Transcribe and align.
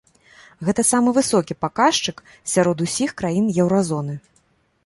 Гэта 0.69 0.85
самы 0.91 1.13
высокі 1.17 1.57
паказчык 1.65 2.25
сярод 2.55 2.77
ўсіх 2.89 3.15
краін 3.23 3.45
еўразоны. 3.65 4.21